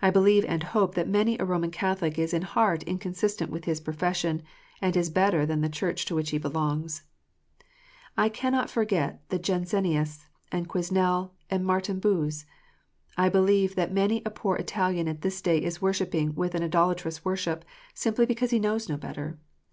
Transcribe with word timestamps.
I 0.00 0.10
believe 0.10 0.44
and 0.44 0.62
hope 0.62 0.94
that 0.94 1.08
many 1.08 1.36
a 1.38 1.44
Roman 1.44 1.72
Catholic 1.72 2.16
is 2.16 2.32
in 2.32 2.42
heart 2.42 2.84
inconsistent 2.84 3.50
with 3.50 3.64
his 3.64 3.80
profession, 3.80 4.42
and 4.80 4.96
is 4.96 5.10
better 5.10 5.44
than 5.44 5.62
the 5.62 5.68
Church 5.68 6.04
to 6.04 6.14
which 6.14 6.30
he 6.30 6.38
belongs. 6.38 7.02
I 8.16 8.28
cannot 8.28 8.70
forget 8.70 9.20
the 9.30 9.38
Jansenists, 9.40 10.26
and 10.52 10.68
Quesnel, 10.68 11.32
and 11.50 11.66
Martin 11.66 11.98
Boos. 11.98 12.46
I 13.16 13.28
believe 13.28 13.74
that 13.74 13.90
many 13.92 14.22
a 14.24 14.30
poor 14.30 14.54
Italian 14.56 15.08
at 15.08 15.22
this 15.22 15.42
day 15.42 15.58
is 15.60 15.82
worshipping 15.82 16.36
with 16.36 16.54
an 16.54 16.62
idolatrous 16.62 17.24
worship, 17.24 17.64
simply 17.94 18.26
because 18.26 18.50
he 18.52 18.60
knows 18.60 18.88
no 18.88 18.96
better. 18.96 19.40